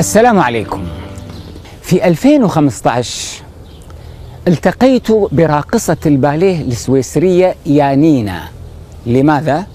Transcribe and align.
السلام 0.00 0.38
عليكم. 0.38 0.84
في 1.82 2.08
2015 2.08 3.42
التقيت 4.48 5.12
براقصة 5.32 5.96
الباليه 6.06 6.60
السويسرية 6.60 7.54
يانينا. 7.66 8.40
لماذا؟ 9.06 9.66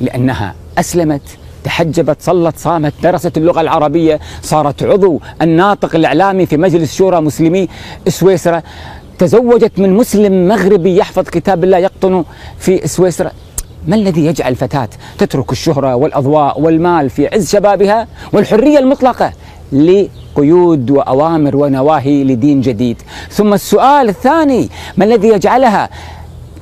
لأنها 0.00 0.54
أسلمت 0.78 1.22
تحجبت 1.64 2.16
صلت 2.22 2.58
صامت 2.58 2.92
درست 3.02 3.36
اللغة 3.36 3.60
العربية 3.60 4.20
صارت 4.42 4.82
عضو 4.82 5.20
الناطق 5.42 5.94
الإعلامي 5.94 6.46
في 6.46 6.56
مجلس 6.56 6.94
شورى 6.94 7.20
مسلمي 7.20 7.68
سويسرا. 8.08 8.62
تزوجت 9.18 9.78
من 9.78 9.94
مسلم 9.94 10.48
مغربي 10.48 10.96
يحفظ 10.96 11.24
كتاب 11.24 11.64
الله 11.64 11.78
يقطن 11.78 12.24
في 12.58 12.88
سويسرا. 12.88 13.30
ما 13.86 13.96
الذي 13.96 14.26
يجعل 14.26 14.56
فتاة 14.56 14.88
تترك 15.18 15.52
الشهرة 15.52 15.94
والأضواء 15.94 16.60
والمال 16.60 17.10
في 17.10 17.28
عز 17.28 17.50
شبابها 17.50 18.08
والحرية 18.32 18.78
المطلقة؟ 18.78 19.32
لقيود 19.72 20.90
وأوامر 20.90 21.56
ونواهي 21.56 22.24
لدين 22.24 22.60
جديد. 22.60 23.02
ثم 23.30 23.52
السؤال 23.52 24.08
الثاني 24.08 24.68
ما 24.96 25.04
الذي 25.04 25.28
يجعلها 25.28 25.90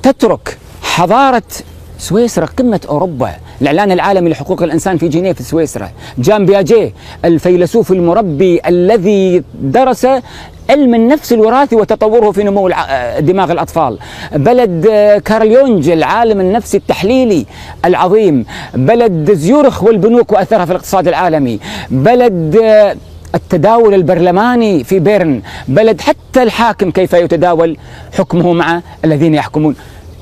تترك 0.03 0.57
حضارة 0.81 1.43
سويسرا 1.99 2.45
قمة 2.45 2.81
أوروبا؟ 2.89 3.31
الإعلان 3.61 3.91
العالمي 3.91 4.29
لحقوق 4.29 4.63
الإنسان 4.63 4.97
في 4.97 5.07
جنيف 5.07 5.39
سويسرا. 5.39 5.89
جان 6.17 6.45
بياجيه 6.45 6.93
الفيلسوف 7.25 7.91
المربي 7.91 8.61
الذي 8.67 9.43
درس 9.61 10.07
علم 10.69 10.95
النفس 10.95 11.33
الوراثي 11.33 11.75
وتطوره 11.75 12.31
في 12.31 12.43
نمو 12.43 12.69
دماغ 13.19 13.51
الأطفال. 13.51 13.99
بلد 14.31 14.87
كارل 15.25 15.51
يونج 15.51 15.89
العالم 15.89 16.39
النفسي 16.39 16.77
التحليلي 16.77 17.45
العظيم. 17.85 18.45
بلد 18.73 19.31
زيورخ 19.31 19.83
والبنوك 19.83 20.31
وأثرها 20.31 20.65
في 20.65 20.71
الاقتصاد 20.71 21.07
العالمي. 21.07 21.59
بلد 21.89 22.55
التداول 23.35 23.93
البرلماني 23.93 24.83
في 24.83 24.99
بيرن. 24.99 25.41
بلد 25.67 26.01
حتى 26.01 26.43
الحاكم 26.43 26.91
كيف 26.91 27.13
يتداول 27.13 27.77
حكمه 28.17 28.53
مع 28.53 28.81
الذين 29.05 29.33
يحكمون. 29.33 29.75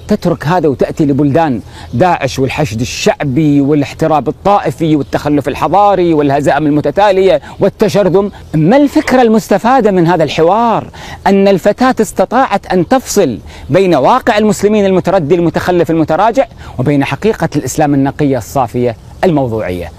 تترك 0.08 0.48
هذا 0.48 0.68
وتأتي 0.68 1.06
لبلدان 1.06 1.62
داعش 1.94 2.40
والحشد 2.40 2.82
الشعبي 2.82 3.62
والاحتراب 3.62 4.28
الطائفي 4.28 4.96
والتخلف 4.96 5.48
الحضاري 5.48 6.14
والهزائم 6.14 6.68
المتتالية 6.68 7.42
والتشرذم 7.60 8.32
ما 8.54 8.78
الفكرة 8.78 9.22
المستفادة 9.22 9.92
من 9.92 10.08
هذا 10.08 10.24
الحوار؟ 10.24 10.88
أن 11.28 11.48
الفتاة 11.48 11.96
استطاعت 12.02 12.66
أن 12.66 12.88
تفصل 12.88 13.38
بين 13.70 13.96
واقع 13.96 14.38
المسلمين 14.38 14.86
المتردي 14.86 15.36
المتخلف 15.36 15.92
المتراجع 15.92 16.46
وبين 16.80 17.04
حقيقة 17.06 17.50
الإسلام 17.56 17.94
النقية 17.94 18.38
الصافية 18.38 18.96
الموضوعية. 19.24 19.92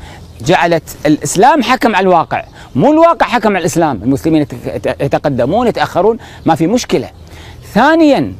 جعلت 0.45 0.97
الإسلام 1.07 1.63
حكم 1.63 1.97
على 1.97 2.05
الواقع 2.05 2.45
مو 2.75 2.93
الواقع 2.93 3.27
حكم 3.27 3.49
على 3.49 3.59
الإسلام. 3.59 4.01
المسلمين 4.03 4.47
يتقدمون 5.01 5.67
يتأخرون 5.67 6.19
ما 6.47 6.55
في 6.55 6.67
مشكلة. 6.67 7.11
ثانيا 7.75 8.33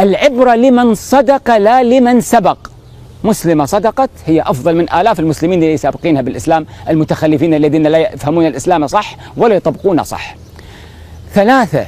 العبرة 0.00 0.54
لمن 0.54 0.94
صدق 0.94 1.56
لا 1.56 1.82
لمن 1.82 2.20
سبق. 2.20 2.58
مسلمة 3.24 3.64
صدقت 3.64 4.10
هي 4.26 4.42
أفضل 4.42 4.74
من 4.76 4.92
آلاف 4.92 5.20
المسلمين 5.20 5.62
اللي 5.62 5.76
سابقينها 5.76 6.22
بالإسلام 6.22 6.66
المتخلفين 6.88 7.54
الذين 7.54 7.86
لا 7.86 7.98
يفهمون 7.98 8.46
الإسلام 8.46 8.86
صح 8.86 9.16
ولا 9.36 9.54
يطبقونه 9.54 10.02
صح. 10.02 10.36
ثلاثة 11.34 11.86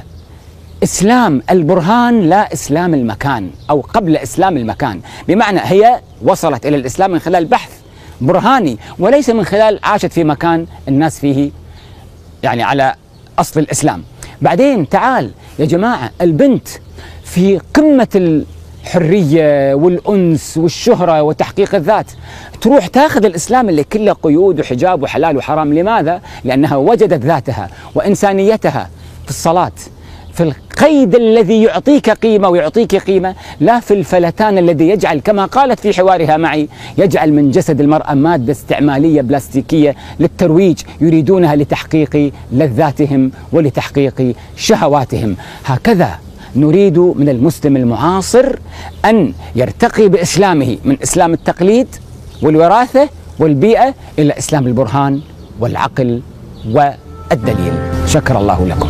إسلام 0.83 1.43
البرهان 1.51 2.21
لا 2.21 2.53
إسلام 2.53 2.95
المكان 2.95 3.51
أو 3.71 3.81
قبل 3.81 4.17
إسلام 4.17 4.57
المكان. 4.57 5.01
بمعنى 5.29 5.61
هي 5.63 6.01
وصلت 6.23 6.67
إلى 6.67 6.77
الإسلام 6.77 7.11
من 7.11 7.19
خلال 7.19 7.45
بحث 7.45 7.71
برهاني 8.21 8.79
وليس 8.99 9.31
من 9.31 9.45
خلال 9.45 9.81
عاشت 9.83 10.13
في 10.13 10.25
مكان 10.25 10.67
الناس 10.89 11.19
فيه 11.19 11.51
يعني 12.43 12.63
على 12.63 12.95
أصل 13.39 13.61
الإسلام. 13.61 14.03
بعدين 14.43 14.89
تعال 14.89 15.31
يا 15.59 15.65
جماعة 15.65 16.11
البنت 16.21 16.69
في 17.39 17.61
قمة 17.75 18.09
الحرية 18.85 19.75
والأنس 19.75 20.57
والشهرة 20.57 21.23
وتحقيق 21.23 21.75
الذات. 21.75 22.07
تروح 22.61 22.87
تاخذ 22.87 23.25
الإسلام 23.25 23.69
اللي 23.69 23.85
كله 23.85 24.13
قيود 24.13 24.61
وحجاب 24.61 25.03
وحلال 25.03 25.37
وحرام. 25.37 25.75
لماذا؟ 25.75 26.21
لأنها 26.45 26.77
وجدت 26.77 27.25
ذاتها 27.25 27.71
وإنسانيتها 27.95 28.91
في 29.25 29.31
الصلاة. 29.31 29.73
في 30.33 30.43
القيد 30.43 31.15
الذي 31.15 31.63
يعطيك 31.63 32.11
قيمة 32.11 32.49
ويعطيك 32.49 32.97
قيمة 32.97 33.35
لا 33.61 33.81
في 33.81 33.95
الفلتان 33.95 34.59
الذي 34.59 34.89
يجعل 34.89 35.19
كما 35.21 35.45
قالت 35.45 35.81
في 35.81 35.95
حوارها 35.95 36.37
معي 36.37 36.69
يجعل 36.99 37.33
من 37.33 37.51
جسد 37.51 37.81
المرأة 37.81 38.15
مادة 38.15 38.53
استعمالية 38.53 39.21
بلاستيكية 39.21 39.97
للترويج 40.21 40.81
يريدونها 41.01 41.57
لتحقيق 41.57 42.33
لذاتهم 42.53 43.31
ولتحقيق 43.53 44.35
شهواتهم. 44.57 45.37
هكذا 45.65 46.19
نريد 46.57 46.99
من 46.99 47.29
المسلم 47.29 47.77
المعاصر 47.77 48.47
أن 49.05 49.33
يرتقي 49.57 50.09
بإسلامه 50.09 50.79
من 50.85 50.97
إسلام 51.03 51.33
التقليد 51.33 51.87
والوراثة 52.43 53.09
والبيئة 53.39 53.95
إلى 54.19 54.39
إسلام 54.39 54.67
البرهان 54.67 55.21
والعقل 55.61 56.23
والدليل. 56.71 57.73
شكر 58.07 58.39
الله 58.39 58.67
لكم. 58.67 58.89